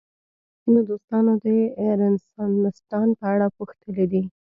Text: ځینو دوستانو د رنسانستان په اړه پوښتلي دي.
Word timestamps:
ځینو 0.61 0.79
دوستانو 0.89 1.31
د 1.43 1.45
رنسانستان 2.01 3.07
په 3.19 3.25
اړه 3.33 3.47
پوښتلي 3.57 4.05
دي. 4.11 4.23